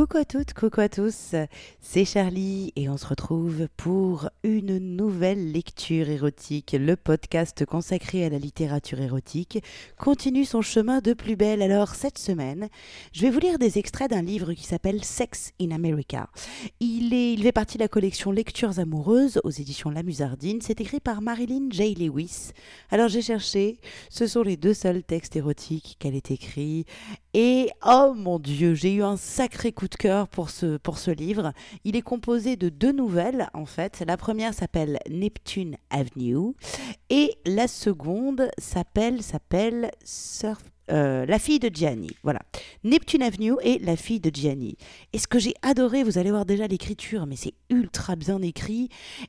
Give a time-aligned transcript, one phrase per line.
[0.00, 1.34] Coucou à toutes, coucou à tous,
[1.78, 6.74] c'est Charlie et on se retrouve pour une nouvelle lecture érotique.
[6.78, 9.62] Le podcast consacré à la littérature érotique
[9.98, 11.60] continue son chemin de plus belle.
[11.60, 12.70] Alors cette semaine,
[13.12, 16.30] je vais vous lire des extraits d'un livre qui s'appelle Sex in America.
[16.80, 20.60] Il, est, fait partie de la collection Lectures amoureuses aux éditions La Musardine.
[20.62, 21.94] C'est écrit par Marilyn J.
[21.94, 22.52] Lewis.
[22.90, 23.78] Alors j'ai cherché,
[24.08, 26.86] ce sont les deux seuls textes érotiques qu'elle ait écrits.
[27.32, 31.12] Et oh mon dieu, j'ai eu un sacré coup de cœur pour ce, pour ce
[31.12, 31.52] livre.
[31.84, 34.02] Il est composé de deux nouvelles, en fait.
[34.04, 36.54] La première s'appelle Neptune Avenue
[37.08, 42.10] et la seconde s'appelle s'appelle Surf euh, la fille de Gianni.
[42.22, 42.40] Voilà.
[42.84, 44.76] Neptune Avenue et La fille de Gianni.
[45.12, 48.88] Et ce que j'ai adoré, vous allez voir déjà l'écriture, mais c'est ultra bien écrit.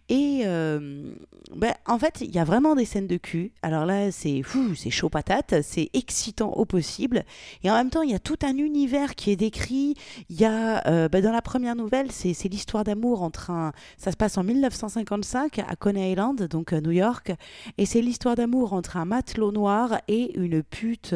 [0.10, 1.14] Et euh,
[1.56, 3.52] ben, en fait, il y a vraiment des scènes de cul.
[3.62, 4.42] Alors là, c'est
[4.76, 7.24] c'est chaud patate, c'est excitant au possible.
[7.64, 9.96] Et en même temps, il y a tout un univers qui est décrit.
[10.30, 13.72] Il y a, euh, ben, dans la première nouvelle, c'est l'histoire d'amour entre un.
[13.98, 17.34] Ça se passe en 1955 à Coney Island, donc New York.
[17.78, 21.14] Et c'est l'histoire d'amour entre un matelot noir et une pute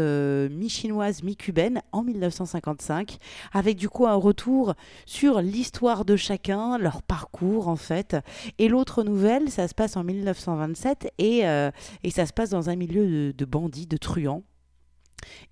[0.51, 3.17] mi-chinoise, mi-cubaine en 1955,
[3.53, 4.73] avec du coup un retour
[5.05, 8.17] sur l'histoire de chacun, leur parcours en fait.
[8.59, 11.71] Et l'autre nouvelle, ça se passe en 1927 et, euh,
[12.03, 14.43] et ça se passe dans un milieu de, de bandits, de truands.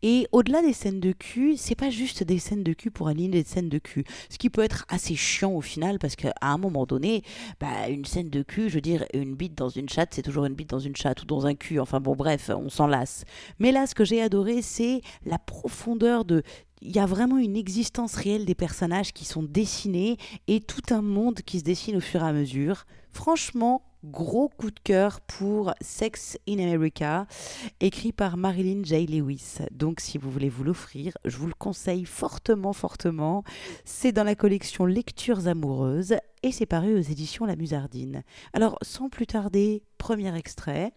[0.02, 3.30] Et au-delà des scènes de cul, c'est pas juste des scènes de cul pour aligner
[3.30, 4.04] des scènes de cul.
[4.30, 7.24] Ce qui peut être assez chiant au final, parce qu'à un moment donné,
[7.60, 10.46] bah, une scène de cul, je veux dire, une bite dans une chatte, c'est toujours
[10.46, 11.80] une bite dans une chatte ou dans un cul.
[11.80, 13.26] Enfin bon, bref, on s'en lasse.
[13.60, 16.44] Mais là, ce que j'ai adoré, c'est la profondeur de
[16.86, 21.02] il y a vraiment une existence réelle des personnages qui sont dessinés et tout un
[21.02, 22.86] monde qui se dessine au fur et à mesure.
[23.10, 27.26] Franchement, gros coup de cœur pour Sex in America,
[27.80, 29.08] écrit par Marilyn J.
[29.08, 29.60] Lewis.
[29.72, 33.44] Donc si vous voulez vous l'offrir, je vous le conseille fortement, fortement.
[33.86, 38.24] C'est dans la collection Lectures amoureuses et c'est paru aux éditions La Musardine.
[38.54, 40.94] Alors sans plus tarder, premier extrait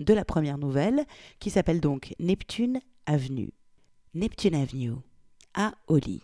[0.00, 1.04] de la première nouvelle
[1.38, 3.52] qui s'appelle donc Neptune Avenue.
[4.14, 4.94] Neptune Avenue
[5.54, 6.22] à Holly,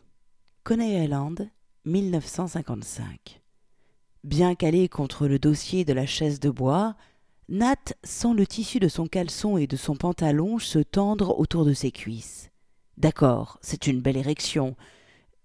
[0.63, 1.51] Coney Island,
[1.85, 3.44] 1955.
[4.25, 6.97] Bien calé contre le dossier de la chaise de bois,
[7.51, 11.75] Nat sent le tissu de son caleçon et de son pantalon se tendre autour de
[11.75, 12.49] ses cuisses.
[12.97, 14.77] D'accord, c'est une belle érection,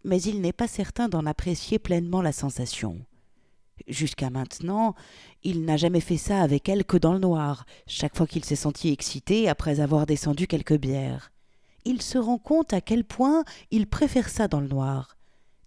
[0.05, 3.01] mais il n'est pas certain d'en apprécier pleinement la sensation.
[3.89, 4.95] Jusqu'à maintenant,
[5.43, 8.55] il n'a jamais fait ça avec elle que dans le noir, chaque fois qu'il s'est
[8.55, 11.33] senti excité après avoir descendu quelques bières.
[11.83, 15.17] Il se rend compte à quel point il préfère ça dans le noir.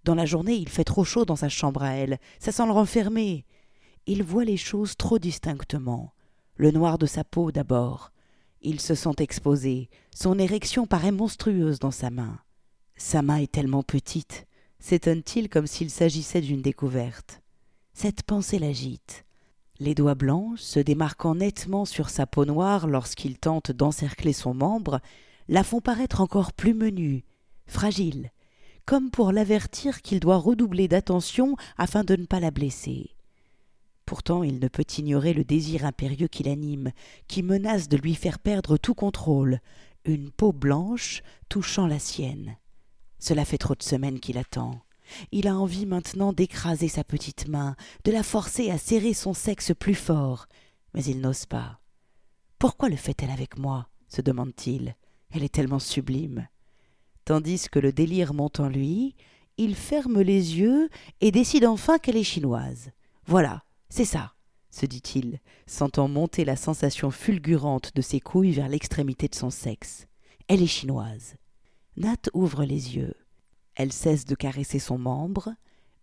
[0.04, 2.72] Dans la journée, il fait trop chaud dans sa chambre à elle, ça sent le
[2.72, 3.44] renfermer.
[4.06, 6.12] Il voit les choses trop distinctement.
[6.56, 8.10] Le noir de sa peau d'abord.
[8.60, 12.38] Il se sent exposé, son érection paraît monstrueuse dans sa main.
[12.96, 14.46] Sa main est tellement petite,
[14.78, 17.42] s'étonne-t-il comme s'il s'agissait d'une découverte.
[17.92, 19.24] Cette pensée l'agite.
[19.80, 25.00] Les doigts blancs, se démarquant nettement sur sa peau noire lorsqu'il tente d'encercler son membre,
[25.48, 27.24] la font paraître encore plus menue,
[27.66, 28.30] fragile,
[28.86, 33.10] comme pour l'avertir qu'il doit redoubler d'attention afin de ne pas la blesser.
[34.04, 36.90] Pourtant il ne peut ignorer le désir impérieux qui l'anime,
[37.28, 39.60] qui menace de lui faire perdre tout contrôle,
[40.04, 42.56] une peau blanche touchant la sienne.
[43.18, 44.80] Cela fait trop de semaines qu'il attend.
[45.30, 49.72] Il a envie maintenant d'écraser sa petite main, de la forcer à serrer son sexe
[49.78, 50.46] plus fort,
[50.94, 51.80] mais il n'ose pas.
[52.58, 53.88] Pourquoi le fait-elle avec moi?
[54.08, 54.94] se demande-t-il.
[55.30, 56.46] Elle est tellement sublime
[57.24, 59.14] tandis que le délire monte en lui,
[59.58, 60.88] il ferme les yeux
[61.20, 62.90] et décide enfin qu'elle est chinoise.
[63.26, 64.34] Voilà, c'est ça,
[64.70, 70.06] se dit-il, sentant monter la sensation fulgurante de ses couilles vers l'extrémité de son sexe.
[70.48, 71.36] Elle est chinoise.
[71.96, 73.14] Nat ouvre les yeux.
[73.74, 75.54] Elle cesse de caresser son membre,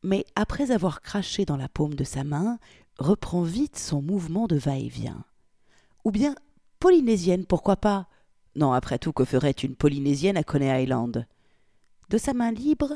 [0.03, 2.59] mais après avoir craché dans la paume de sa main,
[2.97, 5.23] reprend vite son mouvement de va-et-vient.
[6.03, 6.35] Ou bien
[6.79, 8.07] polynésienne, pourquoi pas?
[8.55, 11.27] Non, après tout, que ferait une Polynésienne à Coney Island?
[12.09, 12.93] De sa main libre,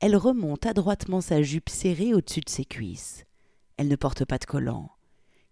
[0.00, 3.24] elle remonte adroitement sa jupe serrée au-dessus de ses cuisses.
[3.76, 4.90] Elle ne porte pas de collant.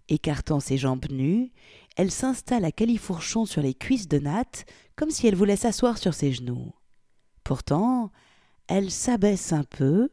[0.09, 1.53] Écartant ses jambes nues,
[1.97, 4.65] elle s'installe à califourchon sur les cuisses de Nat,
[4.97, 6.75] comme si elle voulait s'asseoir sur ses genoux.
[7.43, 8.11] Pourtant,
[8.67, 10.11] elle s'abaisse un peu,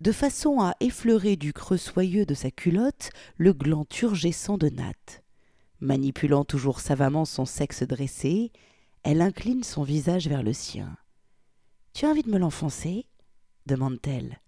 [0.00, 5.22] de façon à effleurer du creux soyeux de sa culotte le gland turgescent de Nat.
[5.80, 8.52] Manipulant toujours savamment son sexe dressé,
[9.04, 10.96] elle incline son visage vers le sien.
[11.92, 13.06] Tu as envie de me l'enfoncer?
[13.66, 14.40] demande-t-elle.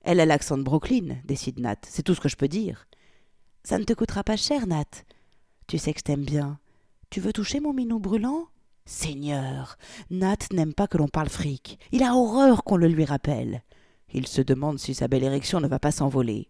[0.00, 2.86] Elle a l'accent de Brooklyn, décide Nat, c'est tout ce que je peux dire.
[3.64, 5.04] Ça ne te coûtera pas cher, Nat.
[5.66, 6.58] Tu sais que je t'aime bien.
[7.10, 8.48] Tu veux toucher mon minou brûlant
[8.86, 9.76] Seigneur,
[10.08, 11.78] Nat n'aime pas que l'on parle fric.
[11.92, 13.62] Il a horreur qu'on le lui rappelle.
[14.14, 16.48] Il se demande si sa belle érection ne va pas s'envoler.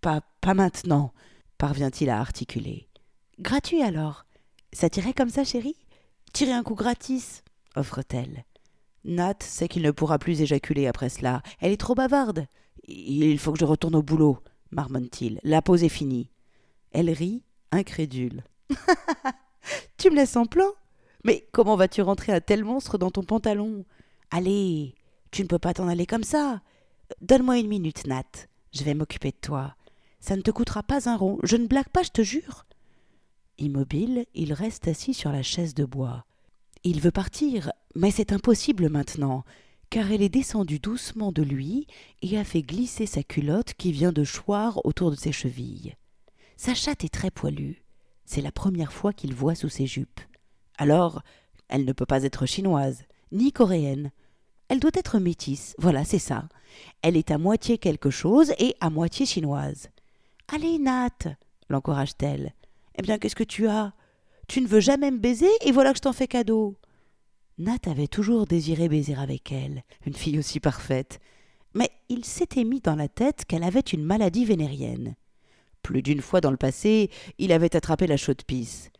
[0.00, 1.12] Pas, pas maintenant,
[1.56, 2.88] parvient-il à articuler.
[3.38, 4.24] Gratuit alors.
[4.72, 5.76] Ça tirait comme ça, chérie?
[6.32, 7.42] Tirer un coup gratis,
[7.76, 8.44] offre-t-elle.
[9.04, 11.42] Nat sait qu'il ne pourra plus éjaculer après cela.
[11.60, 12.46] Elle est trop bavarde.
[12.86, 14.38] Il faut que je retourne au boulot,
[14.70, 15.40] marmonne-t-il.
[15.42, 16.30] La pause est finie.
[16.92, 18.44] Elle rit, incrédule.
[19.98, 20.68] tu me laisses en plan?
[21.24, 23.84] Mais comment vas-tu rentrer un tel monstre dans ton pantalon?
[24.30, 24.94] Allez,
[25.30, 26.60] tu ne peux pas t'en aller comme ça.
[27.20, 28.46] Donne-moi une minute, Nat.
[28.72, 29.74] Je vais m'occuper de toi.
[30.20, 31.38] Ça ne te coûtera pas un rond.
[31.42, 32.66] Je ne blague pas, je te jure.
[33.58, 36.24] Immobile, il reste assis sur la chaise de bois.
[36.84, 39.44] Il veut partir, mais c'est impossible maintenant,
[39.90, 41.86] car elle est descendue doucement de lui
[42.22, 45.96] et a fait glisser sa culotte qui vient de choir autour de ses chevilles.
[46.56, 47.82] Sa chatte est très poilue.
[48.24, 50.20] C'est la première fois qu'il voit sous ses jupes.
[50.76, 51.22] Alors,
[51.68, 54.12] elle ne peut pas être chinoise, ni coréenne.
[54.68, 56.48] Elle doit être métisse, voilà, c'est ça.
[57.02, 59.88] Elle est à moitié quelque chose et à moitié chinoise.
[60.48, 61.36] Allez, Nat,
[61.68, 62.54] l'encourage-t-elle.
[62.98, 63.92] Eh bien, qu'est-ce que tu as?
[64.48, 66.76] Tu ne veux jamais me baiser et voilà que je t'en fais cadeau.
[67.58, 71.20] Nat avait toujours désiré baiser avec elle, une fille aussi parfaite.
[71.74, 75.14] Mais il s'était mis dans la tête qu'elle avait une maladie vénérienne.
[75.82, 78.90] Plus d'une fois dans le passé, il avait attrapé la chaude-pisse.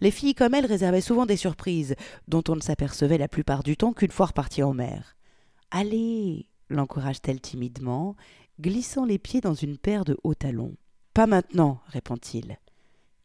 [0.00, 1.96] Les filles comme elle réservaient souvent des surprises,
[2.28, 5.16] dont on ne s'apercevait la plupart du temps qu'une fois repartie en mer.
[5.72, 8.14] Allez, l'encourage-t-elle timidement,
[8.60, 10.76] glissant les pieds dans une paire de hauts talons.
[11.12, 12.58] Pas maintenant, répond-il.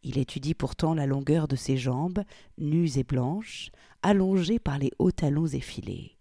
[0.04, 2.24] Il étudie pourtant la longueur de ses jambes,
[2.58, 3.72] nues et blanches,
[4.02, 6.18] allongées par les hauts talons effilés.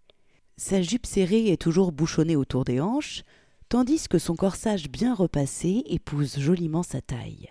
[0.55, 3.23] Sa jupe serrée est toujours bouchonnée autour des hanches,
[3.67, 7.49] tandis que son corsage bien repassé épouse joliment sa taille.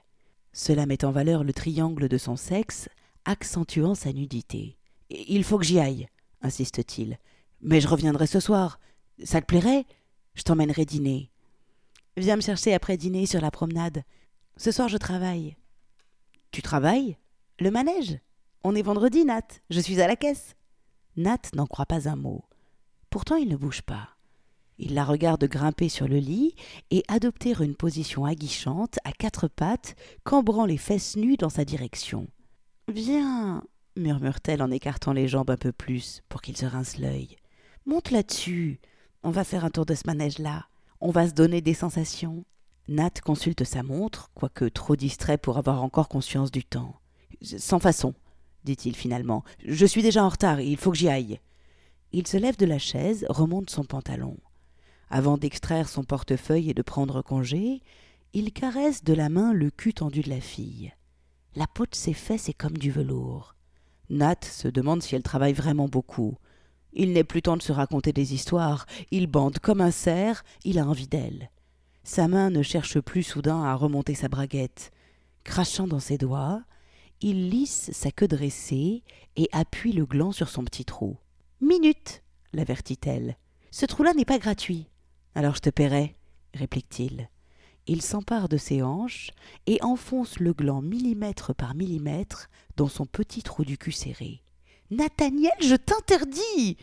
[0.52, 2.88] Cela met en valeur le triangle de son sexe,
[3.24, 4.78] accentuant sa nudité.
[5.10, 6.08] Il faut que j'y aille,
[6.40, 7.18] insiste-t-il.
[7.60, 8.80] Mais je reviendrai ce soir.
[9.22, 9.84] Ça te plairait?
[10.34, 11.30] Je t'emmènerai dîner.
[12.16, 14.02] Viens me chercher après dîner sur la promenade.
[14.56, 15.56] Ce soir je travaille.
[16.52, 17.16] Tu travailles?
[17.58, 18.18] Le manège?
[18.62, 19.40] On est vendredi, Nat.
[19.70, 20.54] Je suis à la caisse.
[21.16, 22.44] Nat n'en croit pas un mot.
[23.08, 24.10] Pourtant il ne bouge pas.
[24.78, 26.54] Il la regarde grimper sur le lit
[26.90, 29.94] et adopter une position aguichante, à quatre pattes,
[30.24, 32.28] cambrant les fesses nues dans sa direction.
[32.88, 33.62] Viens,
[33.96, 37.36] murmure-t-elle en écartant les jambes un peu plus pour qu'il se rince l'œil.
[37.86, 38.80] Monte là-dessus.
[39.22, 40.66] On va faire un tour de ce manège-là.
[41.00, 42.44] On va se donner des sensations.
[42.88, 46.96] Nat consulte sa montre, quoique trop distrait pour avoir encore conscience du temps.
[47.40, 48.14] Sans façon,
[48.64, 49.44] dit-il finalement.
[49.64, 51.40] Je suis déjà en retard, il faut que j'y aille.
[52.12, 54.36] Il se lève de la chaise, remonte son pantalon.
[55.10, 57.82] Avant d'extraire son portefeuille et de prendre congé,
[58.32, 60.92] il caresse de la main le cul tendu de la fille.
[61.54, 63.54] La peau de ses fesses est comme du velours.
[64.10, 66.36] Nat se demande si elle travaille vraiment beaucoup.
[66.92, 68.86] Il n'est plus temps de se raconter des histoires.
[69.10, 71.50] Il bande comme un cerf, il a envie d'elle.
[72.04, 74.90] Sa main ne cherche plus soudain à remonter sa braguette.
[75.44, 76.62] Crachant dans ses doigts,
[77.20, 79.02] il lisse sa queue dressée
[79.36, 81.16] et appuie le gland sur son petit trou.
[81.60, 82.22] Minute
[82.52, 83.36] l'avertit-elle.
[83.70, 84.88] Ce trou-là n'est pas gratuit.
[85.34, 86.16] Alors je te paierai,
[86.54, 87.28] réplique-t-il.
[87.86, 89.30] Il s'empare de ses hanches
[89.66, 94.42] et enfonce le gland millimètre par millimètre dans son petit trou du cul serré.
[94.90, 96.76] Nathaniel, je t'interdis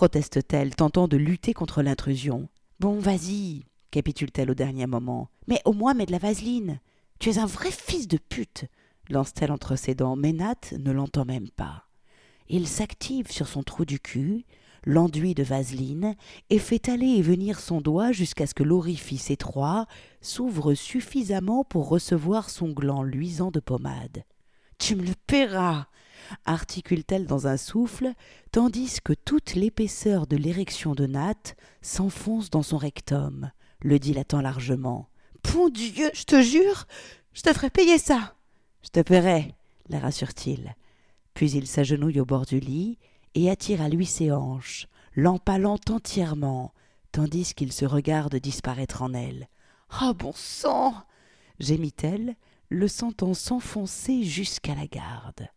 [0.00, 2.48] proteste-t-elle, tentant de lutter contre l'intrusion.
[2.78, 5.28] Bon, vas-y, capitule-t-elle au dernier moment.
[5.46, 6.80] Mais au moins mets de la vaseline.
[7.18, 8.66] Tu es un vrai fils de pute
[9.10, 11.84] lance-t-elle entre ses dents, mais Nat ne l'entend même pas.
[12.48, 14.44] Il s'active sur son trou du cul,
[14.84, 16.16] l'enduit de vaseline,
[16.48, 19.86] et fait aller et venir son doigt jusqu'à ce que l'orifice étroit
[20.20, 24.24] s'ouvre suffisamment pour recevoir son gland luisant de pommade.
[24.78, 25.86] Tu me le paieras
[26.44, 28.12] articule-t-elle dans un souffle,
[28.52, 33.50] tandis que toute l'épaisseur de l'érection de Nat s'enfonce dans son rectum,
[33.82, 35.08] le dilatant largement.
[35.52, 36.86] Bon Dieu, je te jure,
[37.32, 38.34] je te ferai payer ça.
[38.82, 39.54] Je te paierai,
[39.88, 40.74] la rassure-t-il.
[41.34, 42.98] Puis il s'agenouille au bord du lit
[43.34, 46.72] et attire à lui ses hanches, l'empalant entièrement,
[47.12, 49.48] tandis qu'il se regarde disparaître en elle.
[49.90, 50.94] Ah bon sang
[51.58, 52.36] gémit-elle,
[52.68, 55.48] le sentant s'enfoncer jusqu'à la garde.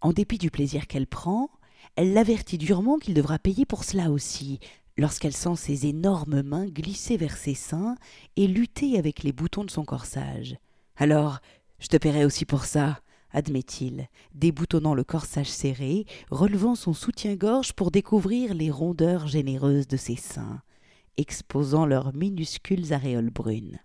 [0.00, 1.50] En dépit du plaisir qu'elle prend,
[1.96, 4.58] elle l'avertit durement qu'il devra payer pour cela aussi,
[4.98, 7.94] lorsqu'elle sent ses énormes mains glisser vers ses seins
[8.36, 10.56] et lutter avec les boutons de son corsage.
[10.96, 11.38] Alors,
[11.78, 13.00] je te paierai aussi pour ça,
[13.30, 20.16] admet-il, déboutonnant le corsage serré, relevant son soutien-gorge pour découvrir les rondeurs généreuses de ses
[20.16, 20.60] seins,
[21.16, 23.78] exposant leurs minuscules aréoles brunes.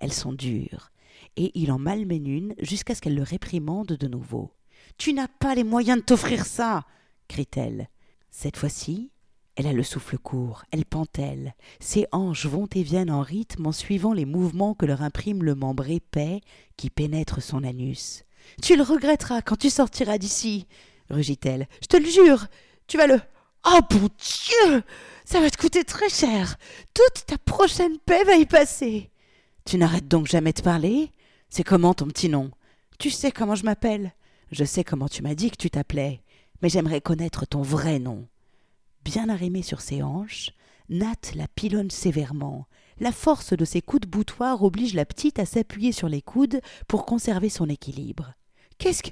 [0.00, 0.90] Elles sont dures,
[1.36, 4.52] et il en malmène une jusqu'à ce qu'elle le réprimande de nouveau.
[4.96, 6.84] Tu n'as pas les moyens de t'offrir ça
[7.28, 7.88] crie-t-elle.
[8.30, 9.10] Cette fois-ci,
[9.58, 13.72] Elle a le souffle court, elle pantelle, ses hanches vont et viennent en rythme en
[13.72, 16.42] suivant les mouvements que leur imprime le membre épais
[16.76, 18.22] qui pénètre son anus.
[18.62, 20.68] Tu le regretteras quand tu sortiras d'ici,
[21.10, 21.66] rugit-elle.
[21.82, 22.46] Je te le jure,
[22.86, 23.20] tu vas le.
[23.66, 24.84] Oh bon Dieu
[25.24, 26.54] Ça va te coûter très cher.
[26.94, 29.10] Toute ta prochaine paix va y passer.
[29.64, 31.10] Tu n'arrêtes donc jamais de parler?
[31.50, 32.52] C'est comment ton petit nom?
[33.00, 34.14] Tu sais comment je m'appelle?
[34.52, 36.22] Je sais comment tu m'as dit que tu t'appelais,
[36.62, 38.28] mais j'aimerais connaître ton vrai nom
[39.08, 40.50] bien arrimée sur ses hanches,
[40.90, 42.66] Nat la pilonne sévèrement.
[43.00, 46.60] La force de ses coups de boutoir oblige la petite à s'appuyer sur les coudes
[46.88, 48.34] pour conserver son équilibre.
[48.76, 49.08] Qu'est-ce que.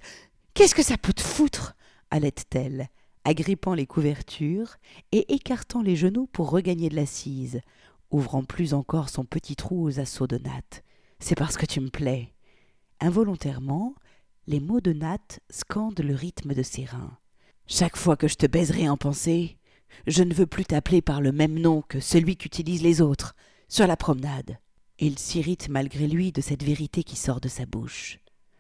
[0.52, 1.76] Qu'est-ce que ça peut te foutre?
[2.10, 2.88] halète-t-elle,
[3.24, 4.76] agrippant les couvertures
[5.12, 7.62] et écartant les genoux pour regagner de l'assise,
[8.10, 10.82] ouvrant plus encore son petit trou aux assauts de Nat.
[11.20, 12.34] C'est parce que tu me plais.
[13.00, 13.94] Involontairement,
[14.46, 17.16] les mots de Nat scandent le rythme de ses reins.
[17.66, 19.58] Chaque fois que je te baiserai en pensée,
[20.06, 23.34] je ne veux plus t'appeler par le même nom que celui qu'utilisent les autres,
[23.68, 24.58] sur la promenade.
[24.98, 28.18] Il s'irrite malgré lui de cette vérité qui sort de sa bouche.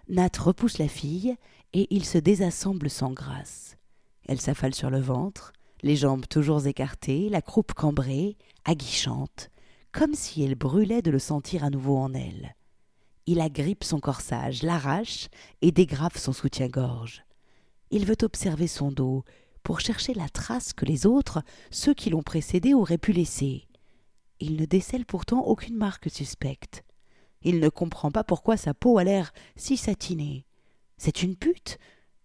[0.08, 1.36] Nat repousse la fille,
[1.72, 3.76] et il se désassemble sans grâce.
[4.28, 5.52] Elle s'affale sur le ventre,
[5.82, 9.50] les jambes toujours écartées, la croupe cambrée, aguichante,
[9.92, 12.54] comme si elle brûlait de le sentir à nouveau en elle.
[13.26, 15.28] Il agrippe son corsage, l'arrache
[15.62, 17.24] et dégrave son soutien-gorge.
[17.90, 19.24] Il veut observer son dos,
[19.66, 21.42] pour chercher la trace que les autres,
[21.72, 23.66] ceux qui l'ont précédé, auraient pu laisser.
[24.38, 26.84] Il ne décèle pourtant aucune marque suspecte.
[27.42, 30.46] Il ne comprend pas pourquoi sa peau a l'air si satinée.
[30.98, 31.78] C'est une pute,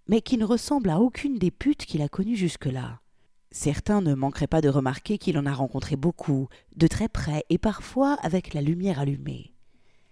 [0.07, 3.01] mais qui ne ressemble à aucune des putes qu'il a connues jusque-là.
[3.50, 7.57] Certains ne manqueraient pas de remarquer qu'il en a rencontré beaucoup, de très près et
[7.57, 9.55] parfois avec la lumière allumée.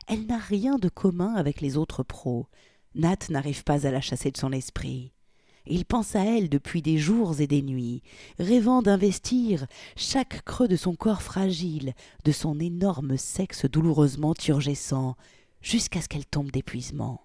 [0.07, 2.47] Elle n'a rien de commun avec les autres pros.
[2.95, 5.13] Nat n'arrive pas à la chasser de son esprit.
[5.71, 8.01] Il pense à elle depuis des jours et des nuits,
[8.39, 11.93] rêvant d'investir chaque creux de son corps fragile,
[12.25, 15.15] de son énorme sexe douloureusement turgescent,
[15.61, 17.21] jusqu'à ce qu'elle tombe d'épuisement.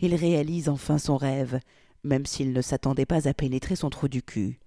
[0.00, 1.60] Il réalise enfin son rêve,
[2.04, 4.60] même s'il ne s'attendait pas à pénétrer son trou du cul.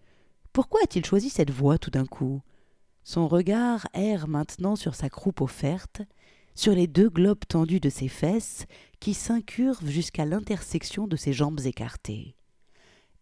[0.53, 2.41] Pourquoi a-t-il choisi cette voie tout d'un coup?
[3.03, 6.03] Son regard erre maintenant sur sa croupe offerte,
[6.53, 8.67] sur les deux globes tendus de ses fesses
[9.00, 12.36] qui s'incurvent jusqu'à l'intersection de ses jambes écartées.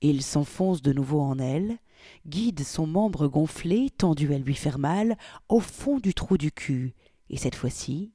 [0.01, 1.77] Il s'enfonce de nouveau en elle,
[2.25, 5.17] guide son membre gonflé, tendu à lui faire mal,
[5.49, 6.93] au fond du trou du cul,
[7.29, 8.13] et cette fois-ci,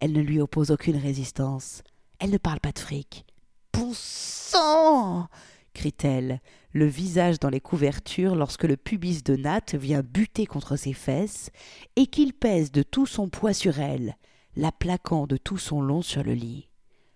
[0.00, 1.82] elle ne lui oppose aucune résistance.
[2.18, 3.26] Elle ne parle pas de fric.
[3.72, 5.28] Bon sang
[5.76, 6.40] crie-t-elle,
[6.72, 11.50] le visage dans les couvertures lorsque le pubis de Nat vient buter contre ses fesses
[11.96, 14.16] et qu'il pèse de tout son poids sur elle,
[14.56, 16.70] la plaquant de tout son long sur le lit.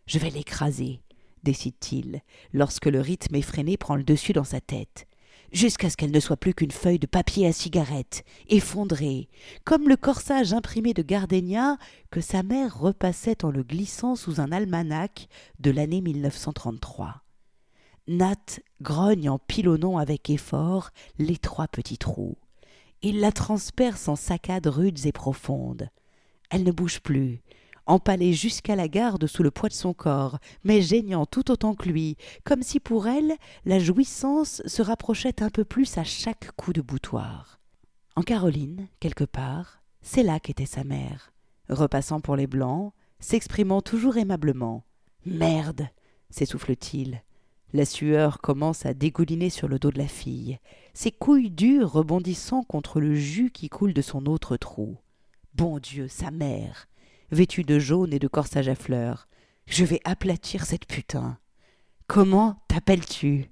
[0.06, 1.00] Je vais l'écraser,
[1.42, 5.06] décide-t-il, lorsque le rythme effréné prend le dessus dans sa tête,
[5.52, 9.28] jusqu'à ce qu'elle ne soit plus qu'une feuille de papier à cigarette, effondrée,
[9.64, 11.76] comme le corsage imprimé de gardénia
[12.10, 15.28] que sa mère repassait en le glissant sous un almanach
[15.58, 17.22] de l'année 1933.
[18.08, 22.36] Nat grogne en pilonnant avec effort les trois petits trous.
[23.02, 25.88] Il la transperce en saccades rudes et profondes.
[26.50, 27.40] Elle ne bouge plus,
[27.90, 31.88] empalée jusqu'à la garde sous le poids de son corps, mais geignant tout autant que
[31.88, 36.72] lui, comme si pour elle la jouissance se rapprochait un peu plus à chaque coup
[36.72, 37.60] de boutoir.
[38.16, 41.32] En Caroline, quelque part, c'est là qu'était sa mère,
[41.68, 44.84] repassant pour les blancs, s'exprimant toujours aimablement.
[45.26, 45.88] Merde
[46.30, 47.22] s'essouffle-t-il.
[47.72, 50.58] La sueur commence à dégouliner sur le dos de la fille,
[50.94, 54.98] ses couilles dures rebondissant contre le jus qui coule de son autre trou.
[55.54, 56.86] Bon Dieu, sa mère
[57.30, 59.28] vêtue de jaune et de corsage à fleurs.
[59.66, 61.38] Je vais aplatir cette putain.
[62.06, 63.50] Comment t'appelles-tu?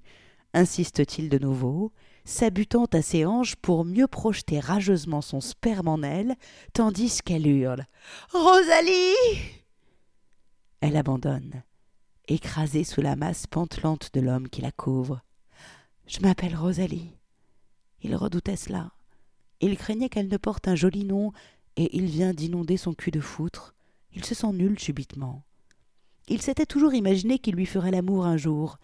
[0.54, 1.92] insiste-t-il de nouveau,
[2.24, 6.34] s'abutant à ses hanches pour mieux projeter rageusement son sperme en elle,
[6.72, 7.84] tandis qu'elle hurle
[8.32, 9.14] Rosalie
[10.80, 11.62] Elle abandonne,
[12.26, 15.20] écrasée sous la masse pantelante de l'homme qui la couvre.
[16.06, 17.12] Je m'appelle Rosalie.
[18.02, 18.92] Il redoutait cela.
[19.60, 21.32] Il craignait qu'elle ne porte un joli nom
[21.78, 23.74] et il vient d'inonder son cul de foutre.
[24.12, 25.44] Il se sent nul subitement.
[26.26, 28.78] Il s'était toujours imaginé qu'il lui ferait l'amour un jour,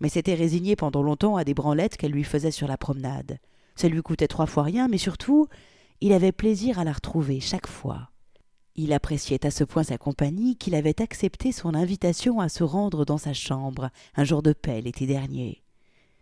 [0.00, 3.38] mais s'était résigné pendant longtemps à des branlettes qu'elle lui faisait sur la promenade.
[3.76, 5.46] Ça lui coûtait trois fois rien, mais surtout,
[6.00, 8.10] il avait plaisir à la retrouver chaque fois.
[8.76, 13.04] Il appréciait à ce point sa compagnie qu'il avait accepté son invitation à se rendre
[13.04, 15.62] dans sa chambre un jour de paix l'été dernier.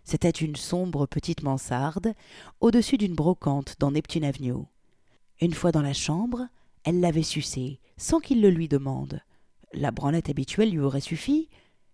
[0.02, 2.14] C'était une sombre petite mansarde,
[2.60, 4.64] au-dessus d'une brocante dans Neptune Avenue.
[5.40, 6.48] Une fois dans la chambre,
[6.84, 9.20] elle l'avait sucé, sans qu'il le lui demande.
[9.72, 11.48] La branlette habituelle lui aurait suffi,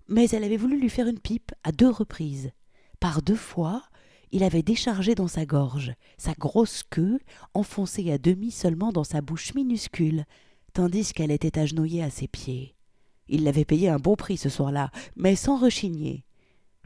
[0.09, 2.53] mais elle avait voulu lui faire une pipe à deux reprises.
[3.01, 3.83] Par deux fois,
[4.31, 7.19] il avait déchargé dans sa gorge, sa grosse queue
[7.55, 10.25] enfoncée à demi seulement dans sa bouche minuscule,
[10.73, 12.75] tandis qu'elle était agenouillée à ses pieds.
[13.29, 16.25] Il l'avait payé un bon prix ce soir-là, mais sans rechigner.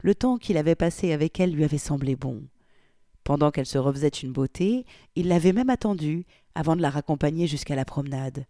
[0.01, 2.43] Le temps qu'il avait passé avec elle lui avait semblé bon.
[3.23, 4.85] Pendant qu'elle se refaisait une beauté,
[5.15, 6.25] il l'avait même attendue
[6.57, 8.45] avant de la raccompagner jusqu'à la promenade.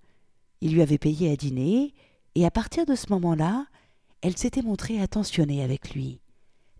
[0.61, 1.93] Il lui avait payé à dîner,
[2.35, 3.67] et à partir de ce moment-là,
[4.21, 6.21] elle s'était montrée attentionnée avec lui.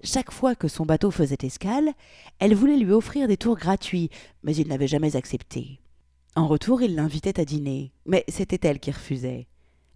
[0.04, 1.92] Chaque fois que son bateau faisait escale,
[2.40, 4.10] elle voulait lui offrir des tours gratuits,
[4.42, 5.82] mais il n'avait jamais accepté.
[6.38, 9.48] En retour, il l'invitait à dîner, mais c'était elle qui refusait.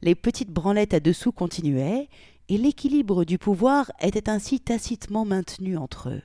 [0.02, 2.10] Les petites branlettes à dessous continuaient,
[2.50, 6.24] et l'équilibre du pouvoir était ainsi tacitement maintenu entre eux.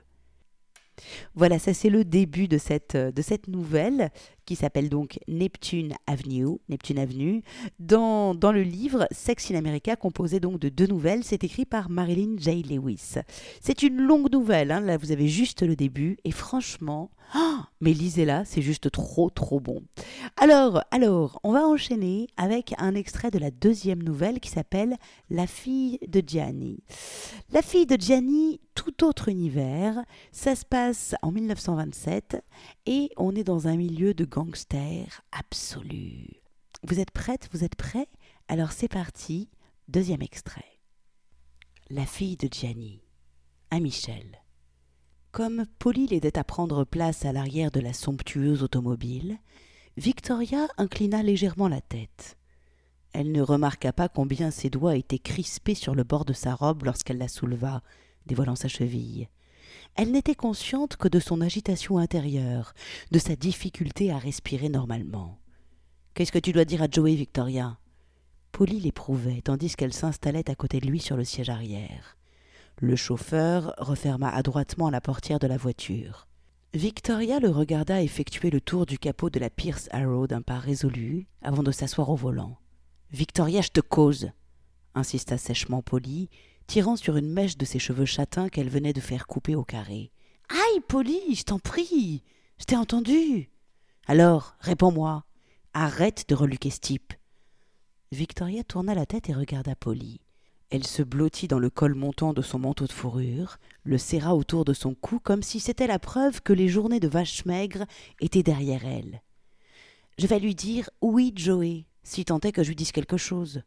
[1.35, 4.11] Voilà, ça c'est le début de cette, de cette nouvelle
[4.47, 7.43] qui s'appelle donc Neptune Avenue, Neptune Avenue,
[7.79, 11.25] dans, dans le livre Sex in America, composé donc de deux nouvelles.
[11.25, 12.63] C'est écrit par Marilyn J.
[12.63, 13.17] Lewis.
[13.61, 14.81] C'est une longue nouvelle, hein.
[14.81, 19.61] là vous avez juste le début, et franchement, oh, mais lisez-la, c'est juste trop trop
[19.61, 19.83] bon.
[20.37, 24.97] Alors, alors, on va enchaîner avec un extrait de la deuxième nouvelle qui s'appelle
[25.31, 26.83] La fille de Gianni.
[27.53, 32.43] La fille de Gianni, tout autre univers, ça se passe en 1927
[32.87, 36.41] et on est dans un milieu de gangster absolu.
[36.85, 38.09] Vous êtes prête Vous êtes prêts?
[38.49, 39.51] Alors c'est parti,
[39.89, 40.79] deuxième extrait.
[41.91, 43.03] La fille de Gianni,
[43.71, 44.43] à Michel.
[45.33, 49.39] Comme Polly l'aidait à prendre place à l'arrière de la somptueuse automobile,
[49.97, 52.39] Victoria inclina légèrement la tête.
[53.13, 56.85] Elle ne remarqua pas combien ses doigts étaient crispés sur le bord de sa robe
[56.85, 57.83] lorsqu'elle la souleva,
[58.27, 59.29] dévoilant sa cheville.
[59.97, 62.75] Elle n'était consciente que de son agitation intérieure,
[63.13, 65.39] de sa difficulté à respirer normalement.
[66.13, 67.79] Qu'est-ce que tu dois dire à Joey, Victoria?
[68.53, 72.19] Polly l'éprouvait, tandis qu'elle s'installait à côté de lui sur le siège arrière.
[72.79, 76.29] Le chauffeur referma adroitement la portière de la voiture.
[76.75, 81.27] Victoria le regarda effectuer le tour du capot de la Pierce Arrow d'un pas résolu
[81.41, 82.59] avant de s'asseoir au volant.
[83.13, 84.31] Victoria, je te cause
[84.97, 86.29] insista sèchement Polly,
[86.67, 90.11] tirant sur une mèche de ses cheveux châtains qu'elle venait de faire couper au carré.
[90.49, 92.23] Aïe, Polly, je t'en prie,
[92.59, 93.51] je t'ai entendu.
[94.07, 95.25] Alors, réponds-moi.
[95.75, 97.13] Arrête de reluquer ce type.
[98.13, 100.21] Victoria tourna la tête et regarda Polly.
[100.71, 104.65] Elle se blottit dans le col montant de son manteau de fourrure, le serra autour
[104.65, 107.85] de son cou comme si c'était la preuve que les journées de vache maigre
[108.21, 109.23] étaient derrière elle.
[110.19, 113.63] Je vais lui dire oui, Joey, si tant est que je lui dise quelque chose,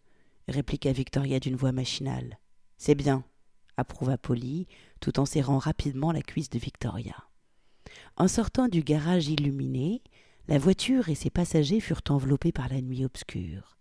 [0.47, 2.37] répliqua Victoria d'une voix machinale.
[2.79, 3.25] C'est bien,
[3.75, 4.65] approuva Polly,
[5.01, 7.13] tout en serrant rapidement la cuisse de Victoria.
[8.15, 10.01] En sortant du garage illuminé,
[10.47, 13.77] la voiture et ses passagers furent enveloppés par la nuit obscure.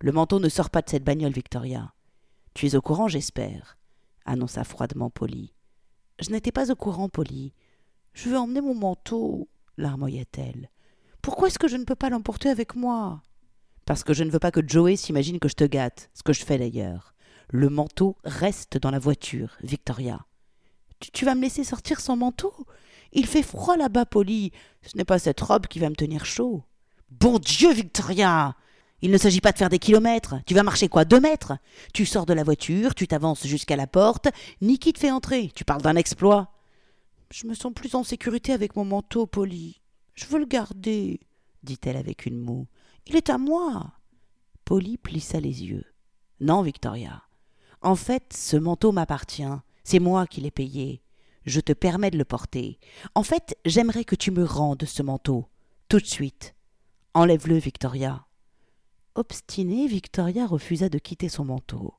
[0.00, 1.92] Le manteau ne sort pas de cette bagnole, Victoria.
[2.54, 3.76] Tu es au courant, j'espère,
[4.24, 5.52] annonça froidement Polly.
[6.20, 7.52] Je n'étais pas au courant, Polly.
[8.12, 9.48] Je veux emmener mon manteau,
[9.78, 10.70] larmoya-t-elle.
[11.22, 13.20] Pourquoi est-ce que je ne peux pas l'emporter avec moi?
[13.84, 16.32] Parce que je ne veux pas que Joey s'imagine que je te gâte, ce que
[16.32, 17.14] je fais d'ailleurs.
[17.50, 20.26] Le manteau reste dans la voiture, Victoria.
[21.00, 22.52] Tu, vas me laisser sortir sans manteau?
[23.12, 24.52] Il fait froid là-bas, Polly.
[24.82, 26.64] Ce n'est pas cette robe qui va me tenir chaud.
[27.10, 28.54] Bon Dieu, Victoria
[29.00, 30.36] Il ne s'agit pas de faire des kilomètres.
[30.44, 31.54] Tu vas marcher quoi Deux mètres?
[31.94, 34.28] Tu sors de la voiture, tu t'avances jusqu'à la porte.
[34.60, 35.50] Niki te fait entrer.
[35.54, 36.52] Tu parles d'un exploit.
[37.30, 39.80] Je me sens plus en sécurité avec mon manteau, Polly.
[40.14, 41.20] Je veux le garder,
[41.62, 42.66] dit-elle avec une moue.
[43.06, 43.92] Il est à moi.
[44.64, 45.84] Polly plissa les yeux.
[46.40, 47.22] Non, Victoria.
[47.80, 49.44] En fait, ce manteau m'appartient.
[49.84, 51.00] C'est moi qui l'ai payé.
[51.46, 52.78] Je te permets de le porter.
[53.14, 55.46] En fait, j'aimerais que tu me rendes ce manteau.
[55.88, 56.54] Tout de suite.
[57.14, 58.26] Enlève-le, Victoria.
[59.14, 61.94] Obstinée, Victoria refusa de quitter son manteau.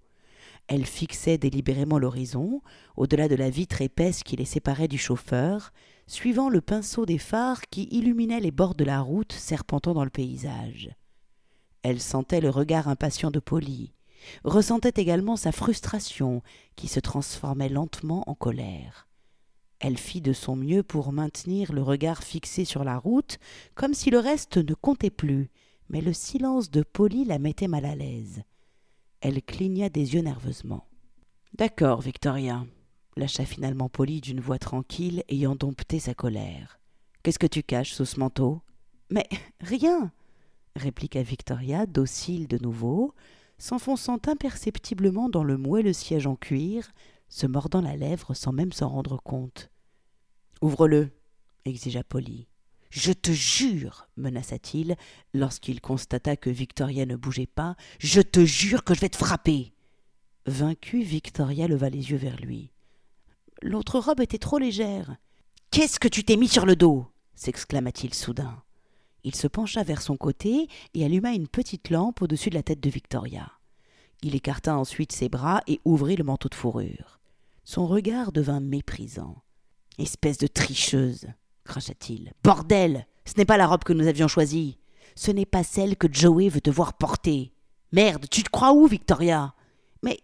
[0.68, 2.62] Elle fixait délibérément l'horizon,
[2.96, 5.72] au-delà de la vitre épaisse qui les séparait du chauffeur,
[6.06, 10.12] suivant le pinceau des phares qui illuminaient les bords de la route serpentant dans le
[10.12, 10.92] paysage.
[11.82, 13.94] Elle sentait le regard impatient de Polly
[14.44, 16.42] ressentait également sa frustration
[16.76, 19.08] qui se transformait lentement en colère.
[19.80, 23.40] Elle fit de son mieux pour maintenir le regard fixé sur la route,
[23.76, 25.50] comme si le reste ne comptait plus,
[25.90, 28.44] mais le silence de Polly la mettait mal à l'aise.
[29.22, 30.86] Elle cligna des yeux nerveusement.
[31.58, 32.66] D'accord, Victoria,
[33.16, 36.80] lâcha finalement Polly d'une voix tranquille ayant dompté sa colère.
[37.24, 38.62] Qu'est-ce que tu caches sous ce manteau
[39.10, 39.28] Mais
[39.62, 40.12] rien
[40.76, 43.14] répliqua Victoria, docile de nouveau,
[43.60, 46.92] s'enfonçant imperceptiblement dans le moelleux siège en cuir,
[47.28, 49.70] se mordant la lèvre sans même s'en rendre compte.
[50.62, 51.12] Ouvre-le,
[51.66, 52.48] exigea Polly.
[52.90, 54.96] Je te jure, menaça-t-il,
[55.36, 59.74] lorsqu'il constata que Victoria ne bougeait pas, je te jure que je vais te frapper.
[60.48, 62.72] Vaincue, Victoria leva les yeux vers lui.
[63.62, 65.18] L'autre robe était trop légère.
[65.70, 67.06] Qu'est-ce que tu t'es mis sur le dos?
[67.36, 68.64] s'exclama-t-il soudain.
[69.24, 72.80] Il se pencha vers son côté et alluma une petite lampe au-dessus de la tête
[72.80, 73.52] de Victoria.
[74.22, 77.20] Il écarta ensuite ses bras et ouvrit le manteau de fourrure.
[77.64, 79.44] Son regard devint méprisant.
[79.98, 81.28] Espèce de tricheuse
[81.70, 82.34] cracha-t-il.
[82.44, 84.80] Bordel Ce n'est pas la robe que nous avions choisie.
[85.16, 87.54] Ce n'est pas celle que Joey veut te voir porter.
[87.92, 89.54] Merde, tu te crois où, Victoria?
[90.04, 90.20] Mais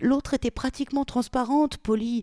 [0.00, 2.22] l'autre était pratiquement transparente, Polly.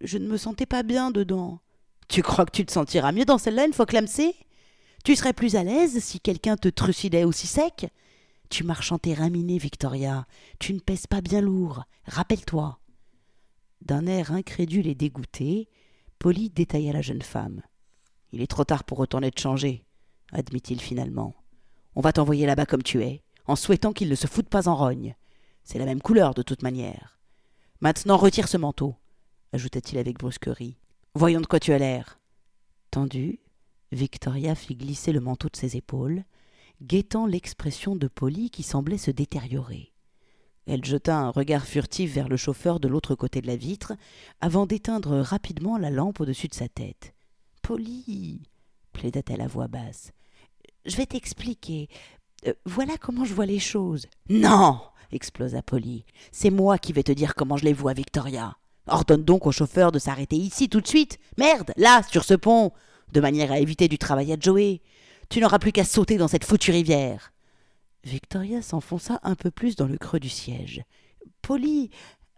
[0.00, 1.60] Je ne me sentais pas bien dedans.
[2.08, 4.34] Tu crois que tu te sentiras mieux dans celle-là une fois clamsée
[5.08, 7.90] Tu serais plus à l'aise si quelqu'un te trucidait aussi sec?
[8.50, 10.26] Tu marches en terrain miné, Victoria.
[10.58, 11.84] Tu ne pèses pas bien lourd.
[12.04, 12.78] Rappelle-toi.
[13.80, 15.70] D'un air incrédule et dégoûté,
[16.18, 17.62] Polly détailla la jeune femme.
[18.32, 19.86] Il est trop tard pour retourner te changer,
[20.32, 21.34] admit-il finalement.
[21.94, 24.76] On va t'envoyer là-bas comme tu es, en souhaitant qu'il ne se foute pas en
[24.76, 25.16] rogne.
[25.64, 27.18] C'est la même couleur de toute manière.
[27.80, 28.94] Maintenant retire ce manteau,
[29.54, 30.76] ajouta-t-il avec brusquerie.
[31.14, 32.20] Voyons de quoi tu as l'air.
[32.90, 33.40] Tendu,
[33.92, 36.24] Victoria fit glisser le manteau de ses épaules,
[36.82, 39.92] guettant l'expression de Polly qui semblait se détériorer.
[40.66, 43.94] Elle jeta un regard furtif vers le chauffeur de l'autre côté de la vitre,
[44.40, 47.14] avant d'éteindre rapidement la lampe au-dessus de sa tête.
[47.62, 48.42] Polly,
[48.92, 50.12] plaida-t-elle à voix basse,
[50.84, 51.88] je vais t'expliquer.
[52.46, 54.06] Euh, voilà comment je vois les choses.
[54.28, 54.80] Non
[55.12, 56.04] explosa Polly.
[56.32, 58.56] C'est moi qui vais te dire comment je les vois, Victoria.
[58.86, 61.18] Ordonne donc au chauffeur de s'arrêter ici tout de suite.
[61.36, 62.72] Merde, là, sur ce pont,
[63.12, 64.80] de manière à éviter du travail à Joey.
[65.28, 67.32] Tu n'auras plus qu'à sauter dans cette foutue rivière.
[68.04, 70.82] Victoria s'enfonça un peu plus dans le creux du siège.
[71.42, 71.90] Polly,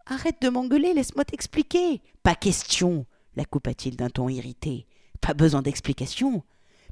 [0.05, 2.01] arrête de m'engueuler, laisse-moi t'expliquer.
[2.23, 3.05] Pas question,
[3.35, 4.87] la coupa-t-il d'un ton irrité.
[5.21, 6.43] Pas besoin d'explication.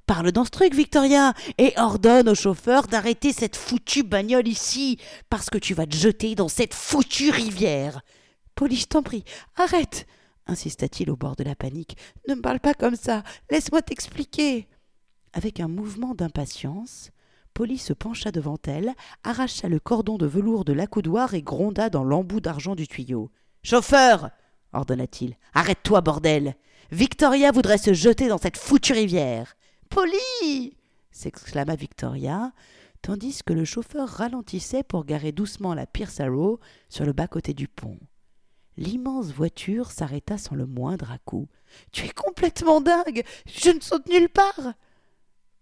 [0.05, 4.97] Parle dans ce truc, Victoria, et ordonne au chauffeur d'arrêter cette foutue bagnole ici,
[5.29, 8.01] parce que tu vas te jeter dans cette foutue rivière.
[8.55, 9.23] Polly, je t'en prie,
[9.55, 10.07] arrête
[10.49, 11.97] insista-t-il au bord de la panique.
[12.27, 13.23] Ne me parle pas comme ça.
[13.49, 14.67] Laisse-moi t'expliquer.
[15.33, 17.11] Avec un mouvement d'impatience,
[17.53, 22.03] Polly se pencha devant elle, arracha le cordon de velours de l'accoudoir et gronda dans
[22.03, 23.31] l'embout d'argent du tuyau.
[23.63, 24.29] Chauffeur
[24.73, 25.35] ordonna-t-il.
[25.53, 26.55] Arrête-toi, bordel
[26.91, 29.55] Victoria voudrait se jeter dans cette foutue rivière.
[29.89, 30.77] Polly
[31.11, 32.51] s'exclama Victoria,
[33.01, 37.67] tandis que le chauffeur ralentissait pour garer doucement la Pierce Arrow sur le bas-côté du
[37.67, 37.97] pont.
[38.79, 41.49] L'immense voiture s'arrêta sans le moindre à-coup.
[41.91, 44.73] Tu es complètement dingue Je ne saute nulle part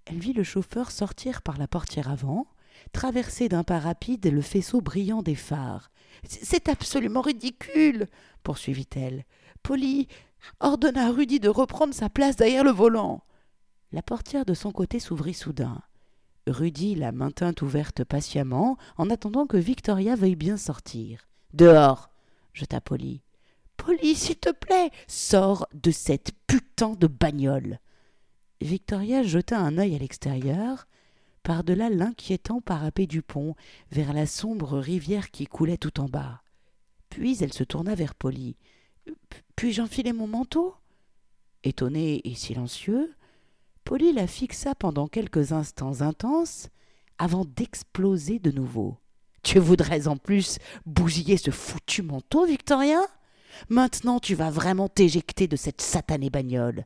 [0.06, 2.46] Elle vit le chauffeur sortir par la portière avant,
[2.92, 5.90] traverser d'un pas rapide le faisceau brillant des phares.
[6.28, 8.06] C'est absolument ridicule
[8.44, 9.26] poursuivit-elle.
[9.64, 10.08] Polly,
[10.60, 13.24] ordonna à Rudy de reprendre sa place derrière le volant.
[13.92, 15.82] La portière de son côté s'ouvrit soudain.
[16.46, 21.28] Rudy la maintint ouverte patiemment en attendant que Victoria veuille bien sortir.
[21.56, 22.12] Dehors
[22.58, 23.22] jeta Polly.
[23.78, 27.80] Polly, s'il te plaît, sors de cette putain de bagnole.
[28.60, 30.88] Victoria jeta un œil à l'extérieur,
[31.44, 33.56] par-delà l'inquiétant parapet du pont,
[33.92, 36.42] vers la sombre rivière qui coulait tout en bas.
[37.10, 38.58] Puis elle se tourna vers Polly.
[39.56, 40.76] Puis-je enfiler mon manteau?
[41.64, 43.14] Étonné et silencieux,
[43.84, 46.70] Polly la fixa pendant quelques instants intenses
[47.20, 48.98] avant d'exploser de nouveau.
[49.48, 53.02] Tu voudrais en plus bousiller ce foutu manteau, Victorien
[53.70, 56.84] Maintenant tu vas vraiment t'éjecter de cette satanée bagnole.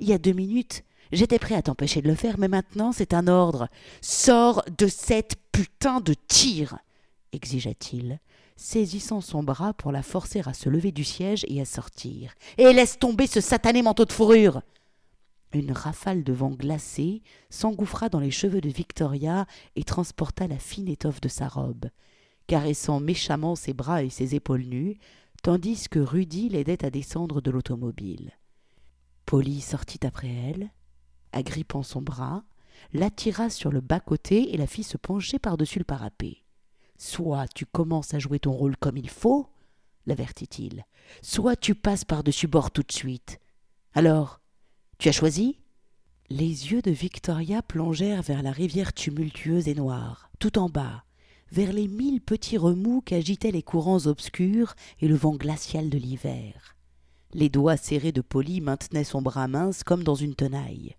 [0.00, 3.14] Il y a deux minutes, j'étais prêt à t'empêcher de le faire, mais maintenant c'est
[3.14, 3.68] un ordre.
[4.00, 6.78] Sors de cette putain de tir
[7.32, 8.18] exigea-t-il,
[8.56, 12.34] saisissant son bras pour la forcer à se lever du siège et à sortir.
[12.58, 14.62] Et laisse tomber ce satané manteau de fourrure.
[15.52, 20.88] Une rafale de vent glacé s'engouffra dans les cheveux de Victoria et transporta la fine
[20.88, 21.86] étoffe de sa robe,
[22.46, 24.98] caressant méchamment ses bras et ses épaules nues,
[25.42, 28.32] tandis que Rudy l'aidait à descendre de l'automobile.
[29.26, 30.70] Polly sortit après elle,
[31.32, 32.44] agrippant son bras,
[32.92, 36.38] l'attira sur le bas-côté et la fit se pencher par-dessus le parapet.
[36.96, 39.48] Soit tu commences à jouer ton rôle comme il faut,
[40.06, 40.84] l'avertit-il,
[41.22, 43.40] soit tu passes par-dessus bord tout de suite.
[43.94, 44.40] Alors,
[45.00, 45.56] tu as choisi
[46.28, 51.04] Les yeux de Victoria plongèrent vers la rivière tumultueuse et noire, tout en bas,
[51.50, 56.76] vers les mille petits remous qu'agitaient les courants obscurs et le vent glacial de l'hiver.
[57.32, 60.96] Les doigts serrés de Polly maintenaient son bras mince comme dans une tenaille.